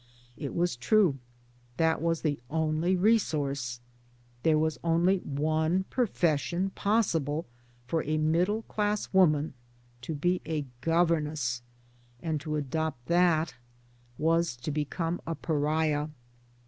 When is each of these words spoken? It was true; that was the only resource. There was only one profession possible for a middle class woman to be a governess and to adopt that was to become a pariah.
It 0.35 0.55
was 0.55 0.75
true; 0.75 1.19
that 1.77 2.01
was 2.01 2.21
the 2.23 2.39
only 2.49 2.95
resource. 2.95 3.81
There 4.41 4.57
was 4.57 4.79
only 4.83 5.19
one 5.19 5.83
profession 5.91 6.71
possible 6.71 7.45
for 7.85 8.01
a 8.03 8.17
middle 8.17 8.63
class 8.63 9.13
woman 9.13 9.53
to 10.01 10.15
be 10.15 10.41
a 10.43 10.65
governess 10.81 11.61
and 12.19 12.41
to 12.41 12.55
adopt 12.55 13.05
that 13.09 13.53
was 14.17 14.55
to 14.57 14.71
become 14.71 15.21
a 15.27 15.35
pariah. 15.35 16.07